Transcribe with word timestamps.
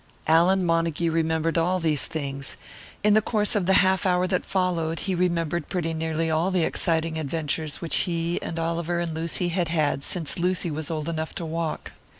Allan 0.25 0.65
Montague 0.65 1.11
remembered 1.11 1.59
all 1.59 1.79
these 1.79 2.07
things; 2.07 2.57
in 3.03 3.13
the 3.13 3.21
course 3.21 3.55
of 3.55 3.67
the 3.67 3.73
half 3.85 4.03
hour 4.03 4.25
that 4.25 4.47
followed 4.47 5.01
he 5.01 5.13
remembered 5.13 5.69
pretty 5.69 5.93
nearly 5.93 6.27
all 6.31 6.49
the 6.49 6.63
exciting 6.63 7.19
adventures 7.19 7.81
which 7.81 7.97
he 7.97 8.41
and 8.41 8.57
Oliver 8.57 8.99
and 8.99 9.13
Lucy 9.13 9.49
had 9.49 9.67
had 9.67 10.03
since 10.03 10.39
Lucy 10.39 10.71
was 10.71 10.89
old 10.89 11.07
enough 11.07 11.35
to 11.35 11.45
walk. 11.45 11.91